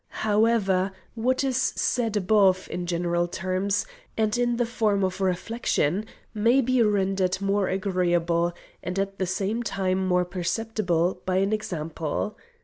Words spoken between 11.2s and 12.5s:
by an example.